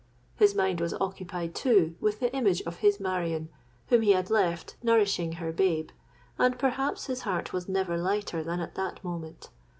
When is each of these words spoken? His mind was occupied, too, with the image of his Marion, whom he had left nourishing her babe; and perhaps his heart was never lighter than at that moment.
His 0.35 0.55
mind 0.55 0.81
was 0.81 0.95
occupied, 0.95 1.53
too, 1.53 1.95
with 2.01 2.21
the 2.21 2.33
image 2.35 2.63
of 2.63 2.77
his 2.77 2.99
Marion, 2.99 3.49
whom 3.89 4.01
he 4.01 4.13
had 4.13 4.31
left 4.31 4.75
nourishing 4.81 5.33
her 5.33 5.51
babe; 5.51 5.89
and 6.39 6.57
perhaps 6.57 7.05
his 7.05 7.21
heart 7.21 7.53
was 7.53 7.69
never 7.69 7.99
lighter 7.99 8.43
than 8.43 8.59
at 8.61 8.73
that 8.73 9.03
moment. 9.03 9.49